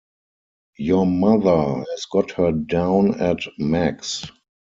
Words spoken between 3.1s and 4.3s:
at Meg's.